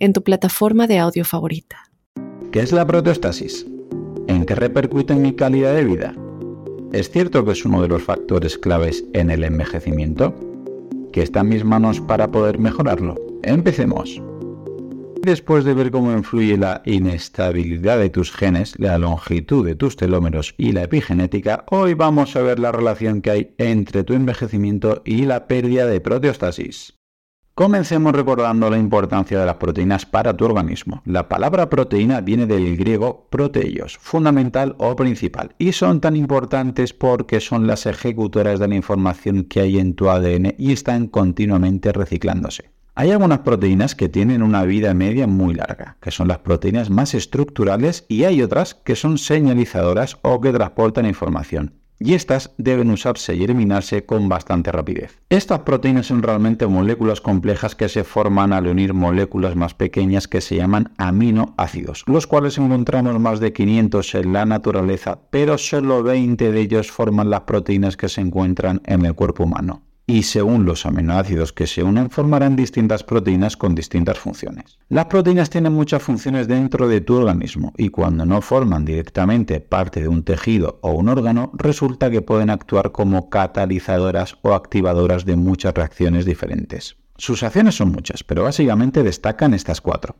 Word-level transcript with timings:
en 0.00 0.12
tu 0.12 0.22
plataforma 0.24 0.86
de 0.86 0.98
audio 0.98 1.24
favorita. 1.24 1.90
¿Qué 2.50 2.60
es 2.60 2.72
la 2.72 2.86
proteostasis? 2.86 3.66
¿En 4.26 4.44
qué 4.44 4.54
repercute 4.54 5.12
en 5.12 5.22
mi 5.22 5.34
calidad 5.34 5.74
de 5.74 5.84
vida? 5.84 6.14
¿Es 6.92 7.10
cierto 7.10 7.44
que 7.44 7.52
es 7.52 7.64
uno 7.64 7.82
de 7.82 7.88
los 7.88 8.02
factores 8.02 8.58
claves 8.58 9.04
en 9.12 9.30
el 9.30 9.44
envejecimiento? 9.44 10.34
¿Que 11.12 11.22
está 11.22 11.40
en 11.40 11.50
mis 11.50 11.64
manos 11.64 12.00
para 12.00 12.30
poder 12.30 12.58
mejorarlo? 12.58 13.14
Empecemos. 13.44 14.20
Después 15.22 15.64
de 15.64 15.74
ver 15.74 15.90
cómo 15.90 16.12
influye 16.12 16.56
la 16.56 16.80
inestabilidad 16.86 17.98
de 17.98 18.08
tus 18.08 18.32
genes, 18.32 18.74
la 18.78 18.96
longitud 18.98 19.66
de 19.66 19.74
tus 19.74 19.96
telómeros 19.96 20.54
y 20.56 20.72
la 20.72 20.84
epigenética, 20.84 21.66
hoy 21.70 21.92
vamos 21.92 22.34
a 22.36 22.42
ver 22.42 22.58
la 22.58 22.72
relación 22.72 23.20
que 23.20 23.30
hay 23.30 23.54
entre 23.58 24.02
tu 24.02 24.14
envejecimiento 24.14 25.02
y 25.04 25.26
la 25.26 25.46
pérdida 25.46 25.84
de 25.86 26.00
proteostasis. 26.00 26.99
Comencemos 27.60 28.14
recordando 28.14 28.70
la 28.70 28.78
importancia 28.78 29.38
de 29.38 29.44
las 29.44 29.56
proteínas 29.56 30.06
para 30.06 30.34
tu 30.34 30.46
organismo. 30.46 31.02
La 31.04 31.28
palabra 31.28 31.68
proteína 31.68 32.22
viene 32.22 32.46
del 32.46 32.74
griego 32.78 33.26
proteios, 33.28 33.98
fundamental 34.00 34.74
o 34.78 34.96
principal, 34.96 35.54
y 35.58 35.72
son 35.72 36.00
tan 36.00 36.16
importantes 36.16 36.94
porque 36.94 37.38
son 37.38 37.66
las 37.66 37.84
ejecutoras 37.84 38.60
de 38.60 38.68
la 38.68 38.76
información 38.76 39.44
que 39.44 39.60
hay 39.60 39.78
en 39.78 39.92
tu 39.92 40.08
ADN 40.08 40.54
y 40.56 40.72
están 40.72 41.06
continuamente 41.06 41.92
reciclándose. 41.92 42.70
Hay 42.94 43.10
algunas 43.10 43.40
proteínas 43.40 43.94
que 43.94 44.08
tienen 44.08 44.42
una 44.42 44.64
vida 44.64 44.94
media 44.94 45.26
muy 45.26 45.52
larga, 45.52 45.98
que 46.00 46.10
son 46.10 46.28
las 46.28 46.38
proteínas 46.38 46.88
más 46.88 47.12
estructurales, 47.12 48.06
y 48.08 48.24
hay 48.24 48.40
otras 48.40 48.72
que 48.72 48.96
son 48.96 49.18
señalizadoras 49.18 50.16
o 50.22 50.40
que 50.40 50.54
transportan 50.54 51.04
información 51.04 51.79
y 52.00 52.14
estas 52.14 52.50
deben 52.56 52.90
usarse 52.90 53.36
y 53.36 53.44
eliminarse 53.44 54.04
con 54.04 54.28
bastante 54.28 54.72
rapidez. 54.72 55.20
Estas 55.28 55.60
proteínas 55.60 56.06
son 56.06 56.22
realmente 56.22 56.66
moléculas 56.66 57.20
complejas 57.20 57.76
que 57.76 57.88
se 57.88 58.02
forman 58.02 58.52
al 58.52 58.66
unir 58.66 58.94
moléculas 58.94 59.54
más 59.54 59.74
pequeñas 59.74 60.26
que 60.26 60.40
se 60.40 60.56
llaman 60.56 60.92
aminoácidos, 60.96 62.02
los 62.06 62.26
cuales 62.26 62.58
encontramos 62.58 63.20
más 63.20 63.38
de 63.38 63.52
500 63.52 64.14
en 64.14 64.32
la 64.32 64.46
naturaleza, 64.46 65.20
pero 65.30 65.58
solo 65.58 66.02
20 66.02 66.50
de 66.50 66.60
ellos 66.60 66.90
forman 66.90 67.30
las 67.30 67.42
proteínas 67.42 67.96
que 67.96 68.08
se 68.08 68.22
encuentran 68.22 68.80
en 68.86 69.04
el 69.04 69.14
cuerpo 69.14 69.44
humano 69.44 69.82
y 70.10 70.24
según 70.24 70.64
los 70.64 70.86
aminoácidos 70.86 71.52
que 71.52 71.68
se 71.68 71.84
unen 71.84 72.10
formarán 72.10 72.56
distintas 72.56 73.04
proteínas 73.04 73.56
con 73.56 73.76
distintas 73.76 74.18
funciones. 74.18 74.78
Las 74.88 75.06
proteínas 75.06 75.50
tienen 75.50 75.72
muchas 75.72 76.02
funciones 76.02 76.48
dentro 76.48 76.88
de 76.88 77.00
tu 77.00 77.14
organismo 77.14 77.72
y 77.76 77.90
cuando 77.90 78.26
no 78.26 78.40
forman 78.42 78.84
directamente 78.84 79.60
parte 79.60 80.00
de 80.00 80.08
un 80.08 80.24
tejido 80.24 80.80
o 80.82 80.90
un 80.90 81.08
órgano, 81.08 81.52
resulta 81.54 82.10
que 82.10 82.22
pueden 82.22 82.50
actuar 82.50 82.90
como 82.90 83.30
catalizadoras 83.30 84.36
o 84.42 84.54
activadoras 84.54 85.24
de 85.24 85.36
muchas 85.36 85.74
reacciones 85.74 86.24
diferentes. 86.24 86.96
Sus 87.16 87.44
acciones 87.44 87.76
son 87.76 87.92
muchas, 87.92 88.24
pero 88.24 88.42
básicamente 88.42 89.04
destacan 89.04 89.54
estas 89.54 89.80
cuatro. 89.80 90.16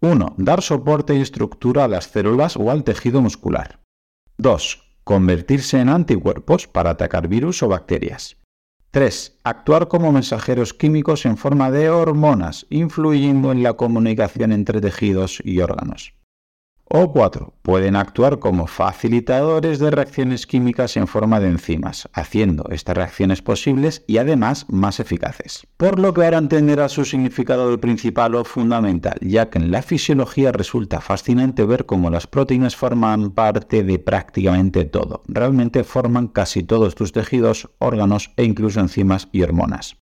1. 0.00 0.34
Dar 0.38 0.62
soporte 0.62 1.14
y 1.14 1.20
estructura 1.20 1.84
a 1.84 1.88
las 1.88 2.06
células 2.06 2.56
o 2.56 2.70
al 2.70 2.84
tejido 2.84 3.20
muscular. 3.20 3.80
2. 4.38 4.82
Convertirse 5.04 5.78
en 5.78 5.90
anticuerpos 5.90 6.66
para 6.66 6.90
atacar 6.90 7.28
virus 7.28 7.62
o 7.62 7.68
bacterias. 7.68 8.38
3. 8.96 9.40
Actuar 9.44 9.88
como 9.88 10.10
mensajeros 10.10 10.72
químicos 10.72 11.26
en 11.26 11.36
forma 11.36 11.70
de 11.70 11.90
hormonas, 11.90 12.64
influyendo 12.70 13.52
en 13.52 13.62
la 13.62 13.74
comunicación 13.74 14.52
entre 14.52 14.80
tejidos 14.80 15.42
y 15.44 15.60
órganos. 15.60 16.15
O 16.88 17.12
4. 17.12 17.52
Pueden 17.62 17.96
actuar 17.96 18.38
como 18.38 18.68
facilitadores 18.68 19.80
de 19.80 19.90
reacciones 19.90 20.46
químicas 20.46 20.96
en 20.96 21.08
forma 21.08 21.40
de 21.40 21.48
enzimas, 21.48 22.08
haciendo 22.12 22.68
estas 22.70 22.96
reacciones 22.96 23.42
posibles 23.42 24.04
y 24.06 24.18
además 24.18 24.66
más 24.68 25.00
eficaces. 25.00 25.66
Por 25.76 25.98
lo 25.98 26.14
que 26.14 26.24
ahora 26.24 26.38
entenderá 26.38 26.88
su 26.88 27.04
significado 27.04 27.76
principal 27.80 28.36
o 28.36 28.44
fundamental, 28.44 29.18
ya 29.20 29.50
que 29.50 29.58
en 29.58 29.72
la 29.72 29.82
fisiología 29.82 30.52
resulta 30.52 31.00
fascinante 31.00 31.64
ver 31.64 31.86
cómo 31.86 32.08
las 32.08 32.28
proteínas 32.28 32.76
forman 32.76 33.32
parte 33.32 33.82
de 33.82 33.98
prácticamente 33.98 34.84
todo. 34.84 35.24
Realmente 35.26 35.82
forman 35.82 36.28
casi 36.28 36.62
todos 36.62 36.94
tus 36.94 37.10
tejidos, 37.10 37.68
órganos 37.78 38.30
e 38.36 38.44
incluso 38.44 38.78
enzimas 38.78 39.28
y 39.32 39.42
hormonas. 39.42 39.96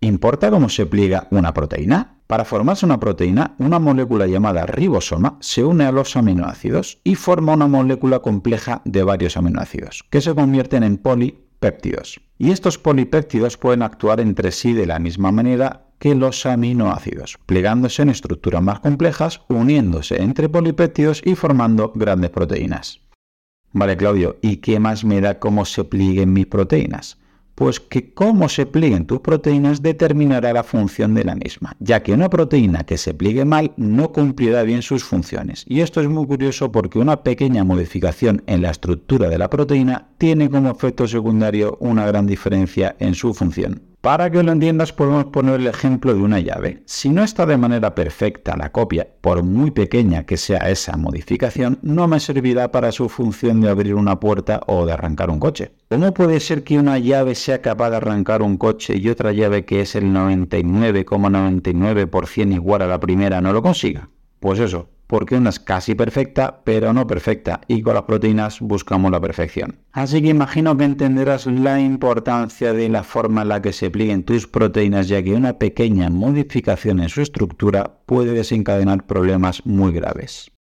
¿Importa 0.00 0.50
cómo 0.50 0.68
se 0.68 0.86
pliega 0.86 1.26
una 1.30 1.52
proteína? 1.52 2.18
Para 2.28 2.44
formarse 2.44 2.86
una 2.86 3.00
proteína, 3.00 3.56
una 3.58 3.80
molécula 3.80 4.28
llamada 4.28 4.64
ribosoma 4.64 5.38
se 5.40 5.64
une 5.64 5.86
a 5.86 5.92
los 5.92 6.16
aminoácidos 6.16 7.00
y 7.02 7.16
forma 7.16 7.54
una 7.54 7.66
molécula 7.66 8.20
compleja 8.20 8.80
de 8.84 9.02
varios 9.02 9.36
aminoácidos, 9.36 10.04
que 10.10 10.20
se 10.20 10.34
convierten 10.34 10.84
en 10.84 10.98
polipéptidos. 10.98 12.20
Y 12.38 12.52
estos 12.52 12.78
polipéptidos 12.78 13.56
pueden 13.56 13.82
actuar 13.82 14.20
entre 14.20 14.52
sí 14.52 14.72
de 14.72 14.86
la 14.86 15.00
misma 15.00 15.32
manera 15.32 15.86
que 15.98 16.14
los 16.14 16.46
aminoácidos, 16.46 17.38
plegándose 17.46 18.02
en 18.02 18.10
estructuras 18.10 18.62
más 18.62 18.78
complejas, 18.78 19.40
uniéndose 19.48 20.22
entre 20.22 20.48
polipéptidos 20.48 21.22
y 21.24 21.34
formando 21.34 21.92
grandes 21.96 22.30
proteínas. 22.30 23.00
Vale, 23.72 23.96
Claudio, 23.96 24.36
¿y 24.42 24.58
qué 24.58 24.78
más 24.78 25.04
me 25.04 25.20
da 25.20 25.40
cómo 25.40 25.64
se 25.64 25.82
plieguen 25.82 26.32
mis 26.32 26.46
proteínas? 26.46 27.18
Pues 27.58 27.80
que 27.80 28.14
cómo 28.14 28.48
se 28.48 28.66
plieguen 28.66 29.04
tus 29.04 29.18
proteínas 29.18 29.82
determinará 29.82 30.52
la 30.52 30.62
función 30.62 31.12
de 31.14 31.24
la 31.24 31.34
misma, 31.34 31.74
ya 31.80 32.04
que 32.04 32.12
una 32.12 32.30
proteína 32.30 32.84
que 32.84 32.96
se 32.96 33.14
pliegue 33.14 33.44
mal 33.44 33.72
no 33.76 34.12
cumplirá 34.12 34.62
bien 34.62 34.80
sus 34.80 35.02
funciones. 35.02 35.64
Y 35.66 35.80
esto 35.80 36.00
es 36.00 36.08
muy 36.08 36.24
curioso 36.24 36.70
porque 36.70 37.00
una 37.00 37.24
pequeña 37.24 37.64
modificación 37.64 38.44
en 38.46 38.62
la 38.62 38.70
estructura 38.70 39.28
de 39.28 39.38
la 39.38 39.50
proteína 39.50 40.06
tiene 40.18 40.48
como 40.48 40.70
efecto 40.70 41.08
secundario 41.08 41.76
una 41.80 42.06
gran 42.06 42.28
diferencia 42.28 42.94
en 43.00 43.16
su 43.16 43.34
función. 43.34 43.87
Para 44.00 44.30
que 44.30 44.44
lo 44.44 44.52
entiendas 44.52 44.92
podemos 44.92 45.24
poner 45.26 45.58
el 45.58 45.66
ejemplo 45.66 46.14
de 46.14 46.22
una 46.22 46.38
llave. 46.38 46.84
Si 46.86 47.08
no 47.08 47.24
está 47.24 47.46
de 47.46 47.56
manera 47.56 47.96
perfecta 47.96 48.56
la 48.56 48.70
copia, 48.70 49.08
por 49.20 49.42
muy 49.42 49.72
pequeña 49.72 50.24
que 50.24 50.36
sea 50.36 50.70
esa 50.70 50.96
modificación, 50.96 51.80
no 51.82 52.06
me 52.06 52.20
servirá 52.20 52.70
para 52.70 52.92
su 52.92 53.08
función 53.08 53.60
de 53.60 53.68
abrir 53.68 53.96
una 53.96 54.20
puerta 54.20 54.60
o 54.68 54.86
de 54.86 54.92
arrancar 54.92 55.30
un 55.30 55.40
coche. 55.40 55.72
¿Cómo 55.90 56.14
puede 56.14 56.38
ser 56.38 56.62
que 56.62 56.78
una 56.78 57.00
llave 57.00 57.34
sea 57.34 57.60
capaz 57.60 57.90
de 57.90 57.96
arrancar 57.96 58.42
un 58.42 58.56
coche 58.56 58.96
y 58.96 59.08
otra 59.08 59.32
llave 59.32 59.64
que 59.64 59.80
es 59.80 59.96
el 59.96 60.12
99,99% 60.12 62.54
igual 62.54 62.82
a 62.82 62.86
la 62.86 63.00
primera 63.00 63.40
no 63.40 63.52
lo 63.52 63.62
consiga? 63.62 64.10
Pues 64.38 64.60
eso, 64.60 64.90
porque 65.08 65.36
una 65.36 65.48
es 65.48 65.58
casi 65.58 65.94
perfecta, 65.94 66.60
pero 66.64 66.92
no 66.92 67.06
perfecta, 67.06 67.62
y 67.66 67.82
con 67.82 67.94
las 67.94 68.04
proteínas 68.04 68.60
buscamos 68.60 69.10
la 69.10 69.20
perfección. 69.20 69.80
Así 69.92 70.22
que 70.22 70.28
imagino 70.28 70.76
que 70.76 70.84
entenderás 70.84 71.46
la 71.46 71.80
importancia 71.80 72.72
de 72.74 72.88
la 72.90 73.02
forma 73.02 73.42
en 73.42 73.48
la 73.48 73.62
que 73.62 73.72
se 73.72 73.90
plieguen 73.90 74.22
tus 74.22 74.46
proteínas, 74.46 75.08
ya 75.08 75.22
que 75.22 75.34
una 75.34 75.58
pequeña 75.58 76.10
modificación 76.10 77.00
en 77.00 77.08
su 77.08 77.22
estructura 77.22 78.00
puede 78.04 78.32
desencadenar 78.32 79.06
problemas 79.06 79.64
muy 79.64 79.92
graves. 79.92 80.52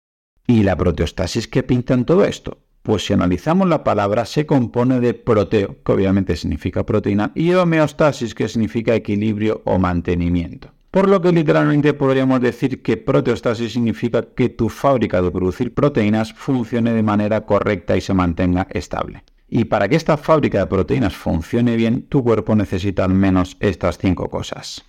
¿Y 0.46 0.62
la 0.62 0.76
proteostasis 0.76 1.48
qué 1.48 1.64
pinta 1.64 1.94
en 1.94 2.04
todo 2.04 2.24
esto? 2.24 2.62
Pues 2.82 3.04
si 3.04 3.12
analizamos 3.14 3.68
la 3.68 3.82
palabra, 3.82 4.24
se 4.26 4.46
compone 4.46 5.00
de 5.00 5.12
proteo, 5.12 5.82
que 5.84 5.90
obviamente 5.90 6.36
significa 6.36 6.86
proteína, 6.86 7.32
y 7.34 7.52
homeostasis, 7.52 8.32
que 8.32 8.46
significa 8.46 8.94
equilibrio 8.94 9.62
o 9.64 9.80
mantenimiento. 9.80 10.75
Por 10.96 11.10
lo 11.10 11.20
que 11.20 11.30
literalmente 11.30 11.92
podríamos 11.92 12.40
decir 12.40 12.80
que 12.80 12.96
proteostasis 12.96 13.74
significa 13.74 14.22
que 14.34 14.48
tu 14.48 14.70
fábrica 14.70 15.20
de 15.20 15.30
producir 15.30 15.74
proteínas 15.74 16.32
funcione 16.32 16.94
de 16.94 17.02
manera 17.02 17.42
correcta 17.42 17.98
y 17.98 18.00
se 18.00 18.14
mantenga 18.14 18.66
estable. 18.70 19.22
Y 19.46 19.66
para 19.66 19.90
que 19.90 19.96
esta 19.96 20.16
fábrica 20.16 20.60
de 20.60 20.68
proteínas 20.68 21.14
funcione 21.14 21.76
bien, 21.76 22.06
tu 22.08 22.24
cuerpo 22.24 22.56
necesita 22.56 23.04
al 23.04 23.12
menos 23.12 23.58
estas 23.60 23.98
cinco 23.98 24.30
cosas. 24.30 24.86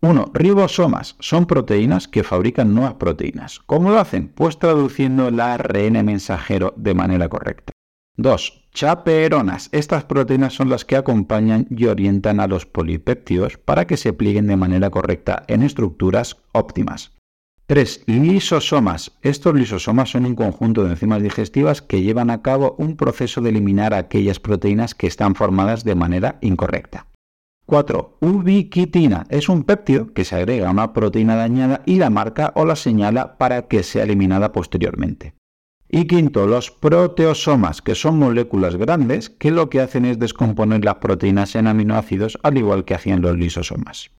1. 0.00 0.30
Ribosomas 0.32 1.16
son 1.20 1.44
proteínas 1.44 2.08
que 2.08 2.24
fabrican 2.24 2.74
nuevas 2.74 2.94
proteínas. 2.94 3.60
¿Cómo 3.66 3.90
lo 3.90 3.98
hacen? 3.98 4.28
Pues 4.28 4.58
traduciendo 4.58 5.28
el 5.28 5.38
ARN 5.38 6.02
mensajero 6.02 6.72
de 6.78 6.94
manera 6.94 7.28
correcta. 7.28 7.74
2. 8.16 8.61
Chaperonas. 8.74 9.68
Estas 9.72 10.04
proteínas 10.04 10.54
son 10.54 10.70
las 10.70 10.86
que 10.86 10.96
acompañan 10.96 11.66
y 11.68 11.86
orientan 11.86 12.40
a 12.40 12.46
los 12.46 12.64
polipéptidos 12.64 13.58
para 13.58 13.86
que 13.86 13.98
se 13.98 14.14
plieguen 14.14 14.46
de 14.46 14.56
manera 14.56 14.88
correcta 14.88 15.42
en 15.46 15.62
estructuras 15.62 16.38
óptimas. 16.52 17.12
3. 17.66 18.04
Lisosomas. 18.06 19.12
Estos 19.22 19.54
lisosomas 19.54 20.10
son 20.10 20.24
un 20.24 20.34
conjunto 20.34 20.84
de 20.84 20.90
enzimas 20.90 21.22
digestivas 21.22 21.82
que 21.82 22.02
llevan 22.02 22.30
a 22.30 22.42
cabo 22.42 22.74
un 22.78 22.96
proceso 22.96 23.40
de 23.40 23.50
eliminar 23.50 23.94
aquellas 23.94 24.40
proteínas 24.40 24.94
que 24.94 25.06
están 25.06 25.34
formadas 25.34 25.84
de 25.84 25.94
manera 25.94 26.38
incorrecta. 26.40 27.06
4. 27.66 28.18
Ubiquitina. 28.20 29.26
Es 29.28 29.48
un 29.48 29.64
péptido 29.64 30.12
que 30.12 30.24
se 30.24 30.36
agrega 30.36 30.68
a 30.68 30.72
una 30.72 30.92
proteína 30.92 31.36
dañada 31.36 31.82
y 31.86 31.96
la 31.96 32.10
marca 32.10 32.52
o 32.56 32.64
la 32.64 32.76
señala 32.76 33.36
para 33.38 33.68
que 33.68 33.82
sea 33.82 34.04
eliminada 34.04 34.50
posteriormente. 34.52 35.34
Y 35.94 36.06
quinto, 36.06 36.46
los 36.46 36.70
proteosomas, 36.70 37.82
que 37.82 37.94
son 37.94 38.18
moléculas 38.18 38.76
grandes 38.76 39.28
que 39.28 39.50
lo 39.50 39.68
que 39.68 39.82
hacen 39.82 40.06
es 40.06 40.18
descomponer 40.18 40.82
las 40.82 40.94
proteínas 40.94 41.54
en 41.54 41.66
aminoácidos 41.66 42.38
al 42.42 42.56
igual 42.56 42.86
que 42.86 42.94
hacían 42.94 43.20
los 43.20 43.36
lisosomas. 43.36 44.10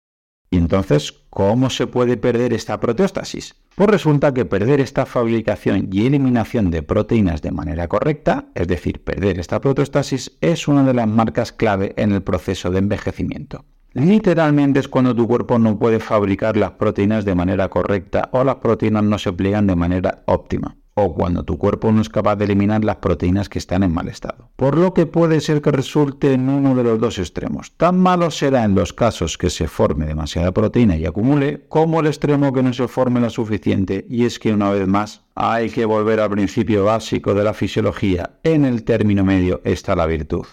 Y 0.52 0.58
entonces, 0.58 1.24
¿cómo 1.31 1.72
se 1.72 1.88
puede 1.88 2.16
perder 2.16 2.54
esta 2.54 2.80
proteostasis? 2.80 3.56
Pues 3.75 3.90
resulta 3.90 4.36
que 4.36 4.46
perder 4.46 4.81
esta 4.81 5.08
fabricación 5.08 5.90
y 5.92 6.06
eliminación 6.06 6.70
de 6.70 6.84
proteínas 6.84 7.42
de 7.42 7.52
manera 7.52 7.88
correcta, 7.88 8.50
es 8.54 8.68
decir, 8.68 9.04
perder 9.04 9.40
esta 9.40 9.60
proteostasis, 9.60 10.38
es 10.42 10.68
una 10.68 10.84
de 10.84 10.94
las 10.94 11.08
marcas 11.08 11.52
clave 11.52 11.96
en 11.98 12.12
el 12.12 12.22
proceso 12.22 12.70
de 12.70 12.78
envejecimiento. 12.78 13.66
Literalmente 13.94 14.80
es 14.80 14.88
cuando 14.88 15.16
tu 15.16 15.28
cuerpo 15.28 15.58
no 15.58 15.80
puede 15.80 16.00
fabricar 16.00 16.56
las 16.56 16.74
proteínas 16.74 17.25
de 17.25 17.34
manera 17.34 17.70
correcta 17.70 18.30
o 18.31 18.44
las 18.44 18.58
proteínas 18.58 19.04
no 19.04 19.18
se 19.18 19.34
pliegan 19.34 19.66
de 19.66 19.75
manera 19.75 20.22
óptima 20.28 20.78
o 20.95 21.13
cuando 21.13 21.44
tu 21.44 21.57
cuerpo 21.57 21.92
no 21.92 22.01
es 22.01 22.10
capaz 22.10 22.36
de 22.36 22.45
eliminar 22.45 22.84
las 22.84 22.98
proteínas 22.98 23.50
que 23.50 23.60
están 23.60 23.84
en 23.84 23.94
mal 23.94 24.07
estado. 24.07 24.50
Por 24.56 24.78
lo 24.78 24.94
que 24.94 25.06
puede 25.06 25.42
ser 25.42 25.62
que 25.62 25.72
resulte 25.72 26.34
en 26.34 26.50
uno 26.50 26.75
de 26.75 26.84
los 26.84 27.00
dos 27.00 27.19
extremos. 27.19 27.74
Tan 27.78 28.00
malo 28.00 28.31
será 28.31 28.63
en 28.63 28.75
los 28.75 28.94
casos 28.94 29.38
que 29.38 29.50
se 29.50 29.68
forme 29.68 30.06
demasiada 30.06 30.51
proteína 30.51 30.98
y 30.98 31.06
acumule, 31.06 31.66
como 31.69 32.00
el 32.00 32.07
extremo 32.07 32.54
que 32.54 32.63
no 32.63 32.74
se 32.74 32.88
forme 32.88 33.19
lo 33.19 33.30
suficiente, 33.30 34.06
y 34.10 34.25
es 34.25 34.40
que 34.40 34.54
una 34.54 34.72
vez 34.72 34.88
más 34.88 35.24
hay 35.36 35.69
que 35.69 35.86
volver 35.86 36.19
al 36.19 36.30
principio 36.30 36.86
básico 36.86 37.34
de 37.34 37.44
la 37.44 37.54
fisiología. 37.54 38.39
En 38.44 38.66
el 38.66 38.84
término 38.84 39.24
medio 39.24 39.62
está 39.63 39.96
la 39.96 40.06
virtud. 40.06 40.46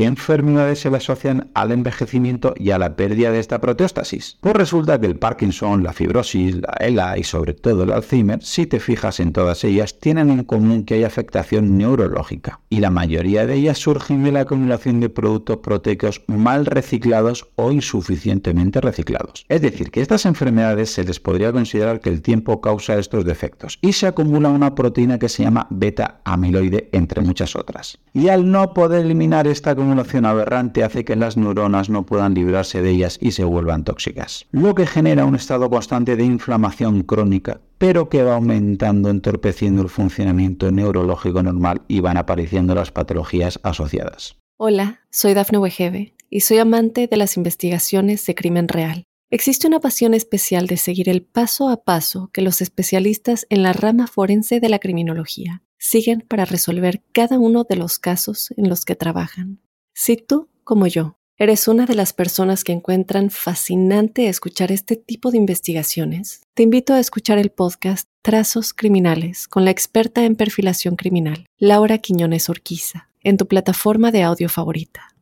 ¿Qué 0.00 0.06
enfermedades 0.06 0.80
se 0.80 0.88
le 0.88 0.96
asocian 0.96 1.50
al 1.52 1.72
envejecimiento 1.72 2.54
y 2.56 2.70
a 2.70 2.78
la 2.78 2.96
pérdida 2.96 3.32
de 3.32 3.38
esta 3.38 3.60
proteóstasis? 3.60 4.38
Pues 4.40 4.56
resulta 4.56 4.98
que 4.98 5.06
el 5.06 5.18
Parkinson, 5.18 5.82
la 5.82 5.92
fibrosis, 5.92 6.54
la 6.54 6.74
ELA 6.80 7.18
y 7.18 7.22
sobre 7.22 7.52
todo 7.52 7.82
el 7.82 7.92
Alzheimer, 7.92 8.42
si 8.42 8.64
te 8.64 8.80
fijas 8.80 9.20
en 9.20 9.34
todas 9.34 9.62
ellas, 9.62 10.00
tienen 10.00 10.30
en 10.30 10.44
común 10.44 10.84
que 10.84 10.94
hay 10.94 11.04
afectación 11.04 11.76
neurológica. 11.76 12.60
Y 12.70 12.80
la 12.80 12.88
mayoría 12.88 13.44
de 13.44 13.56
ellas 13.56 13.76
surgen 13.76 14.24
de 14.24 14.32
la 14.32 14.40
acumulación 14.40 15.00
de 15.00 15.10
productos 15.10 15.58
proteicos 15.58 16.22
mal 16.28 16.64
reciclados 16.64 17.50
o 17.56 17.70
insuficientemente 17.70 18.80
reciclados. 18.80 19.44
Es 19.50 19.60
decir, 19.60 19.90
que 19.90 20.00
estas 20.00 20.24
enfermedades 20.24 20.94
se 20.94 21.04
les 21.04 21.20
podría 21.20 21.52
considerar 21.52 22.00
que 22.00 22.08
el 22.08 22.22
tiempo 22.22 22.62
causa 22.62 22.96
estos 22.96 23.26
defectos 23.26 23.78
y 23.82 23.92
se 23.92 24.06
acumula 24.06 24.48
una 24.48 24.74
proteína 24.74 25.18
que 25.18 25.28
se 25.28 25.42
llama 25.42 25.66
beta 25.68 26.22
amiloide 26.24 26.88
entre 26.92 27.20
muchas 27.20 27.54
otras. 27.54 27.98
Y 28.14 28.28
al 28.28 28.50
no 28.50 28.72
poder 28.72 29.04
eliminar 29.04 29.46
esta 29.46 29.72
acumulación 29.72 29.89
aberrante 29.98 30.84
hace 30.84 31.04
que 31.04 31.16
las 31.16 31.36
neuronas 31.36 31.90
no 31.90 32.06
puedan 32.06 32.34
librarse 32.34 32.82
de 32.82 32.90
ellas 32.90 33.18
y 33.20 33.32
se 33.32 33.44
vuelvan 33.44 33.84
tóxicas, 33.84 34.46
lo 34.52 34.74
que 34.74 34.86
genera 34.86 35.24
un 35.24 35.34
estado 35.34 35.68
constante 35.70 36.16
de 36.16 36.24
inflamación 36.24 37.02
crónica, 37.02 37.60
pero 37.78 38.08
que 38.08 38.22
va 38.22 38.36
aumentando, 38.36 39.10
entorpeciendo 39.10 39.82
el 39.82 39.88
funcionamiento 39.88 40.70
neurológico 40.70 41.42
normal 41.42 41.82
y 41.88 42.00
van 42.00 42.16
apareciendo 42.16 42.74
las 42.74 42.90
patologías 42.90 43.58
asociadas. 43.62 44.36
Hola, 44.58 45.00
soy 45.10 45.34
Dafne 45.34 45.58
Wegebe 45.58 46.14
y 46.28 46.40
soy 46.40 46.58
amante 46.58 47.06
de 47.06 47.16
las 47.16 47.36
investigaciones 47.36 48.24
de 48.26 48.34
crimen 48.34 48.68
real. 48.68 49.04
Existe 49.32 49.68
una 49.68 49.78
pasión 49.78 50.12
especial 50.12 50.66
de 50.66 50.76
seguir 50.76 51.08
el 51.08 51.22
paso 51.22 51.68
a 51.68 51.84
paso 51.84 52.30
que 52.32 52.42
los 52.42 52.60
especialistas 52.60 53.46
en 53.48 53.62
la 53.62 53.72
rama 53.72 54.08
forense 54.08 54.58
de 54.58 54.68
la 54.68 54.80
criminología 54.80 55.62
siguen 55.78 56.24
para 56.28 56.44
resolver 56.44 57.02
cada 57.12 57.38
uno 57.38 57.64
de 57.64 57.76
los 57.76 57.98
casos 57.98 58.52
en 58.56 58.68
los 58.68 58.84
que 58.84 58.96
trabajan. 58.96 59.60
Si 60.02 60.16
tú, 60.16 60.48
como 60.64 60.86
yo, 60.86 61.18
eres 61.36 61.68
una 61.68 61.84
de 61.84 61.94
las 61.94 62.14
personas 62.14 62.64
que 62.64 62.72
encuentran 62.72 63.28
fascinante 63.28 64.28
escuchar 64.28 64.72
este 64.72 64.96
tipo 64.96 65.30
de 65.30 65.36
investigaciones, 65.36 66.40
te 66.54 66.62
invito 66.62 66.94
a 66.94 67.00
escuchar 67.00 67.36
el 67.36 67.50
podcast 67.50 68.08
Trazos 68.22 68.72
Criminales 68.72 69.46
con 69.46 69.66
la 69.66 69.70
experta 69.70 70.24
en 70.24 70.36
perfilación 70.36 70.96
criminal, 70.96 71.44
Laura 71.58 71.98
Quiñones 71.98 72.48
Orquiza, 72.48 73.10
en 73.22 73.36
tu 73.36 73.46
plataforma 73.46 74.10
de 74.10 74.22
audio 74.22 74.48
favorita. 74.48 75.14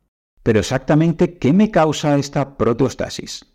Pero 0.45 0.61
exactamente, 0.61 1.39
¿qué 1.39 1.53
me 1.53 1.73
causa 1.73 2.17
esta 2.17 2.57
protostasis? 2.57 3.47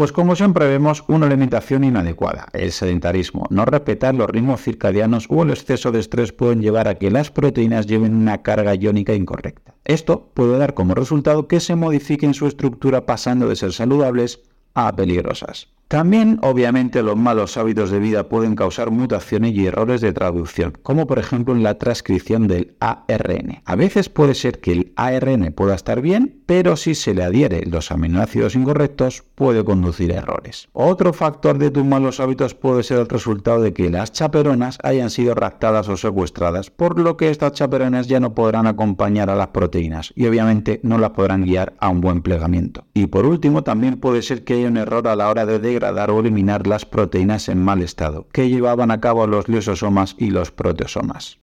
Pues 0.00 0.12
como 0.12 0.34
siempre 0.34 0.66
vemos, 0.66 1.04
una 1.08 1.26
alimentación 1.26 1.84
inadecuada, 1.84 2.46
el 2.54 2.72
sedentarismo, 2.72 3.46
no 3.50 3.66
respetar 3.66 4.14
los 4.14 4.30
ritmos 4.30 4.62
circadianos 4.62 5.26
o 5.28 5.42
el 5.42 5.50
exceso 5.50 5.92
de 5.92 6.00
estrés 6.00 6.32
pueden 6.32 6.62
llevar 6.62 6.88
a 6.88 6.94
que 6.94 7.10
las 7.10 7.30
proteínas 7.30 7.86
lleven 7.86 8.14
una 8.14 8.40
carga 8.40 8.74
iónica 8.74 9.12
incorrecta. 9.12 9.74
Esto 9.84 10.30
puede 10.32 10.56
dar 10.56 10.72
como 10.72 10.94
resultado 10.94 11.48
que 11.48 11.60
se 11.60 11.74
modifiquen 11.74 12.32
su 12.32 12.46
estructura 12.46 13.04
pasando 13.04 13.46
de 13.46 13.56
ser 13.56 13.74
saludables 13.74 14.40
a 14.72 14.96
peligrosas. 14.96 15.68
También, 15.90 16.38
obviamente, 16.42 17.02
los 17.02 17.16
malos 17.16 17.56
hábitos 17.56 17.90
de 17.90 17.98
vida 17.98 18.28
pueden 18.28 18.54
causar 18.54 18.92
mutaciones 18.92 19.54
y 19.54 19.66
errores 19.66 20.00
de 20.00 20.12
traducción, 20.12 20.72
como 20.84 21.08
por 21.08 21.18
ejemplo 21.18 21.52
en 21.52 21.64
la 21.64 21.78
transcripción 21.78 22.46
del 22.46 22.76
ARN. 22.78 23.60
A 23.64 23.74
veces 23.74 24.08
puede 24.08 24.36
ser 24.36 24.60
que 24.60 24.70
el 24.70 24.92
ARN 24.94 25.52
pueda 25.52 25.74
estar 25.74 26.00
bien, 26.00 26.42
pero 26.46 26.76
si 26.76 26.94
se 26.94 27.12
le 27.12 27.24
adhieren 27.24 27.72
los 27.72 27.90
aminoácidos 27.90 28.54
incorrectos, 28.54 29.24
puede 29.34 29.64
conducir 29.64 30.12
a 30.12 30.18
errores. 30.18 30.68
Otro 30.74 31.12
factor 31.12 31.58
de 31.58 31.72
tus 31.72 31.84
malos 31.84 32.20
hábitos 32.20 32.54
puede 32.54 32.84
ser 32.84 33.00
el 33.00 33.08
resultado 33.08 33.60
de 33.60 33.72
que 33.72 33.90
las 33.90 34.12
chaperonas 34.12 34.78
hayan 34.84 35.10
sido 35.10 35.34
raptadas 35.34 35.88
o 35.88 35.96
secuestradas, 35.96 36.70
por 36.70 37.00
lo 37.00 37.16
que 37.16 37.30
estas 37.30 37.54
chaperonas 37.54 38.06
ya 38.06 38.20
no 38.20 38.32
podrán 38.32 38.68
acompañar 38.68 39.28
a 39.28 39.34
las 39.34 39.48
proteínas 39.48 40.12
y 40.14 40.26
obviamente 40.26 40.78
no 40.84 40.98
las 40.98 41.10
podrán 41.10 41.42
guiar 41.42 41.74
a 41.80 41.88
un 41.88 42.00
buen 42.00 42.22
plegamiento. 42.22 42.84
Y 42.94 43.08
por 43.08 43.26
último, 43.26 43.64
también 43.64 43.98
puede 43.98 44.22
ser 44.22 44.44
que 44.44 44.54
haya 44.54 44.68
un 44.68 44.76
error 44.76 45.08
a 45.08 45.16
la 45.16 45.28
hora 45.28 45.46
de 45.46 45.58
o 45.84 46.20
eliminar 46.20 46.66
las 46.66 46.84
proteínas 46.84 47.48
en 47.48 47.62
mal 47.62 47.82
estado, 47.82 48.28
que 48.32 48.48
llevaban 48.48 48.90
a 48.90 49.00
cabo 49.00 49.26
los 49.26 49.48
lisosomas 49.48 50.14
y 50.18 50.30
los 50.30 50.50
proteosomas. 50.50 51.38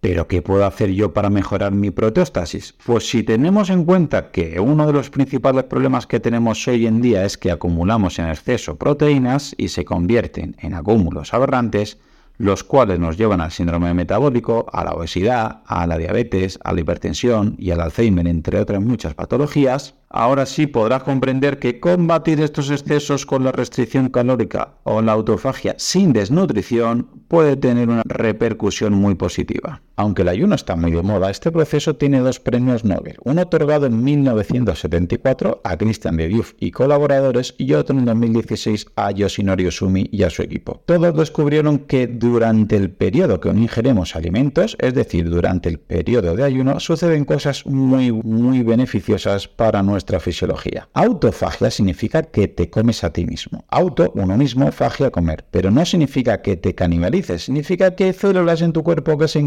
¿Pero 0.00 0.26
qué 0.26 0.42
puedo 0.42 0.66
hacer 0.66 0.90
yo 0.90 1.12
para 1.12 1.30
mejorar 1.30 1.70
mi 1.70 1.92
proteostasis? 1.92 2.74
Pues 2.84 3.08
si 3.08 3.22
tenemos 3.22 3.70
en 3.70 3.84
cuenta 3.84 4.32
que 4.32 4.58
uno 4.58 4.84
de 4.84 4.92
los 4.92 5.10
principales 5.10 5.62
problemas 5.64 6.08
que 6.08 6.18
tenemos 6.18 6.66
hoy 6.66 6.88
en 6.88 7.00
día 7.00 7.24
es 7.24 7.38
que 7.38 7.52
acumulamos 7.52 8.18
en 8.18 8.28
exceso 8.28 8.76
proteínas 8.76 9.54
y 9.58 9.68
se 9.68 9.84
convierten 9.84 10.56
en 10.58 10.74
acúmulos 10.74 11.32
aberrantes, 11.34 11.98
los 12.36 12.64
cuales 12.64 12.98
nos 12.98 13.16
llevan 13.16 13.40
al 13.40 13.52
síndrome 13.52 13.94
metabólico, 13.94 14.66
a 14.72 14.82
la 14.82 14.90
obesidad, 14.90 15.62
a 15.66 15.86
la 15.86 15.98
diabetes, 15.98 16.58
a 16.64 16.72
la 16.72 16.80
hipertensión 16.80 17.54
y 17.56 17.70
al 17.70 17.80
Alzheimer, 17.80 18.26
entre 18.26 18.58
otras 18.58 18.82
muchas 18.82 19.14
patologías, 19.14 19.94
ahora 20.12 20.46
sí 20.46 20.66
podrás 20.66 21.02
comprender 21.02 21.58
que 21.58 21.80
combatir 21.80 22.40
estos 22.40 22.70
excesos 22.70 23.26
con 23.26 23.44
la 23.44 23.52
restricción 23.52 24.10
calórica 24.10 24.74
o 24.84 25.02
la 25.02 25.12
autofagia 25.12 25.74
sin 25.78 26.12
desnutrición 26.12 27.08
puede 27.28 27.56
tener 27.56 27.88
una 27.88 28.02
repercusión 28.04 28.92
muy 28.92 29.14
positiva. 29.14 29.80
Aunque 29.96 30.22
el 30.22 30.28
ayuno 30.28 30.54
está 30.54 30.76
muy 30.76 30.90
de 30.90 31.02
moda, 31.02 31.30
este 31.30 31.52
proceso 31.52 31.96
tiene 31.96 32.20
dos 32.20 32.40
premios 32.40 32.84
Nobel, 32.84 33.16
uno 33.24 33.42
otorgado 33.42 33.86
en 33.86 34.02
1974 34.02 35.60
a 35.64 35.76
Christian 35.76 36.16
de 36.16 36.28
Diouf 36.28 36.52
y 36.58 36.70
colaboradores 36.70 37.54
y 37.58 37.74
otro 37.74 37.98
en 37.98 38.04
2016 38.04 38.86
a 38.96 39.10
Yoshinori 39.10 39.70
Sumi 39.70 40.08
y 40.10 40.22
a 40.22 40.30
su 40.30 40.42
equipo. 40.42 40.82
Todos 40.86 41.16
descubrieron 41.16 41.80
que 41.80 42.06
durante 42.06 42.76
el 42.76 42.90
periodo 42.90 43.40
que 43.40 43.50
ingeremos 43.50 44.16
alimentos, 44.16 44.76
es 44.80 44.94
decir, 44.94 45.28
durante 45.28 45.68
el 45.68 45.78
periodo 45.78 46.34
de 46.34 46.44
ayuno, 46.44 46.80
suceden 46.80 47.24
cosas 47.24 47.66
muy 47.66 48.10
muy 48.12 48.62
beneficiosas 48.62 49.48
para 49.48 49.82
nuestra 49.82 50.20
fisiología. 50.20 50.88
Autofagia 50.94 51.70
significa 51.70 52.22
que 52.22 52.48
te 52.48 52.70
comes 52.70 53.04
a 53.04 53.12
ti 53.12 53.24
mismo. 53.26 53.64
Auto, 53.68 54.12
uno 54.14 54.36
mismo, 54.36 54.70
fagia, 54.72 55.10
comer. 55.10 55.44
Pero 55.50 55.70
no 55.70 55.84
significa 55.84 56.42
que 56.42 56.56
te 56.56 56.74
canibalices, 56.74 57.44
significa 57.44 57.94
que 57.94 58.04
hay 58.04 58.12
células 58.12 58.62
en 58.62 58.72
tu 58.72 58.82
cuerpo 58.82 59.18
que 59.18 59.28
se 59.28 59.38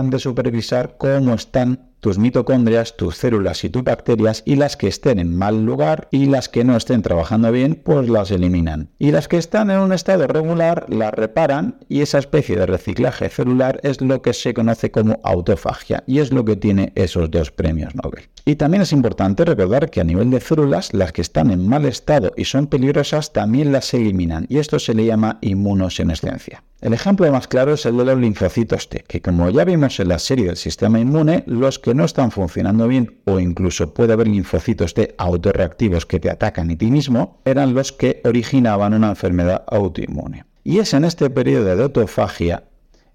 de 0.00 0.18
supervisar 0.18 0.96
cómo 0.96 1.34
están 1.34 1.91
tus 2.02 2.18
mitocondrias, 2.18 2.96
tus 2.96 3.16
células 3.16 3.62
y 3.62 3.70
tus 3.70 3.84
bacterias 3.84 4.42
y 4.44 4.56
las 4.56 4.76
que 4.76 4.88
estén 4.88 5.20
en 5.20 5.36
mal 5.38 5.64
lugar 5.64 6.08
y 6.10 6.26
las 6.26 6.48
que 6.48 6.64
no 6.64 6.76
estén 6.76 7.00
trabajando 7.00 7.52
bien, 7.52 7.76
pues 7.76 8.08
las 8.08 8.32
eliminan. 8.32 8.90
Y 8.98 9.12
las 9.12 9.28
que 9.28 9.36
están 9.36 9.70
en 9.70 9.78
un 9.78 9.92
estado 9.92 10.26
regular 10.26 10.86
las 10.88 11.14
reparan 11.14 11.76
y 11.88 12.00
esa 12.00 12.18
especie 12.18 12.56
de 12.56 12.66
reciclaje 12.66 13.28
celular 13.28 13.78
es 13.84 14.00
lo 14.00 14.20
que 14.20 14.32
se 14.32 14.52
conoce 14.52 14.90
como 14.90 15.20
autofagia 15.22 16.02
y 16.08 16.18
es 16.18 16.32
lo 16.32 16.44
que 16.44 16.56
tiene 16.56 16.92
esos 16.96 17.30
dos 17.30 17.52
premios 17.52 17.94
Nobel. 17.94 18.24
Y 18.44 18.56
también 18.56 18.82
es 18.82 18.92
importante 18.92 19.44
recordar 19.44 19.88
que 19.88 20.00
a 20.00 20.04
nivel 20.04 20.28
de 20.30 20.40
células, 20.40 20.92
las 20.92 21.12
que 21.12 21.22
están 21.22 21.52
en 21.52 21.68
mal 21.68 21.84
estado 21.84 22.32
y 22.36 22.46
son 22.46 22.66
peligrosas 22.66 23.32
también 23.32 23.70
las 23.70 23.94
eliminan 23.94 24.46
y 24.48 24.58
esto 24.58 24.80
se 24.80 24.94
le 24.94 25.06
llama 25.06 25.38
inmunosenescencia. 25.40 26.64
El 26.82 26.94
ejemplo 26.94 27.30
más 27.30 27.46
claro 27.46 27.74
es 27.74 27.86
el 27.86 27.96
de 27.96 28.04
los 28.04 28.18
linfocitos 28.18 28.88
T, 28.88 29.04
que 29.06 29.22
como 29.22 29.48
ya 29.50 29.64
vimos 29.64 30.00
en 30.00 30.08
la 30.08 30.18
serie 30.18 30.46
del 30.46 30.56
sistema 30.56 30.98
inmune, 30.98 31.44
los 31.46 31.78
no 31.94 32.04
están 32.04 32.30
funcionando 32.30 32.88
bien 32.88 33.20
o 33.24 33.40
incluso 33.40 33.94
puede 33.94 34.12
haber 34.12 34.28
linfocitos 34.28 34.94
T 34.94 35.14
autorreactivos 35.18 36.06
que 36.06 36.20
te 36.20 36.30
atacan 36.30 36.70
a 36.70 36.76
ti 36.76 36.90
mismo, 36.90 37.40
eran 37.44 37.74
los 37.74 37.92
que 37.92 38.20
originaban 38.24 38.94
una 38.94 39.10
enfermedad 39.10 39.64
autoinmune. 39.66 40.44
Y 40.64 40.78
es 40.78 40.94
en 40.94 41.04
este 41.04 41.28
periodo 41.30 41.76
de 41.76 41.82
autofagia 41.82 42.64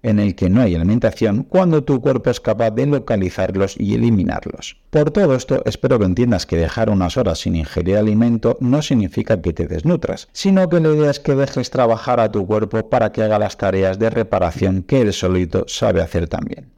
en 0.02 0.18
el 0.18 0.34
que 0.34 0.48
no 0.48 0.60
hay 0.60 0.74
alimentación 0.74 1.42
cuando 1.42 1.84
tu 1.84 2.00
cuerpo 2.00 2.30
es 2.30 2.40
capaz 2.40 2.70
de 2.70 2.86
localizarlos 2.86 3.74
y 3.78 3.94
eliminarlos. 3.94 4.76
Por 4.90 5.10
todo 5.10 5.34
esto, 5.34 5.62
espero 5.64 5.98
que 5.98 6.04
entiendas 6.04 6.46
que 6.46 6.56
dejar 6.56 6.90
unas 6.90 7.16
horas 7.16 7.40
sin 7.40 7.56
ingerir 7.56 7.96
alimento 7.96 8.56
no 8.60 8.82
significa 8.82 9.40
que 9.40 9.52
te 9.52 9.66
desnutras, 9.66 10.28
sino 10.32 10.68
que 10.68 10.80
la 10.80 10.90
idea 10.90 11.10
es 11.10 11.20
que 11.20 11.34
dejes 11.34 11.70
trabajar 11.70 12.20
a 12.20 12.30
tu 12.30 12.46
cuerpo 12.46 12.88
para 12.88 13.12
que 13.12 13.22
haga 13.22 13.38
las 13.38 13.56
tareas 13.56 13.98
de 13.98 14.10
reparación 14.10 14.82
que 14.82 15.00
él 15.00 15.12
solito 15.12 15.64
sabe 15.66 16.00
hacer 16.00 16.28
también. 16.28 16.77